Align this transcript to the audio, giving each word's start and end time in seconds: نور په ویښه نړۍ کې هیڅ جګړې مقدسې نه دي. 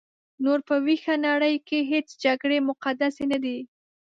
نور 0.43 0.59
په 0.67 0.75
ویښه 0.85 1.15
نړۍ 1.27 1.55
کې 1.67 1.79
هیڅ 1.91 2.07
جګړې 2.23 2.57
مقدسې 2.69 3.23
نه 3.31 3.37
دي. 3.43 3.57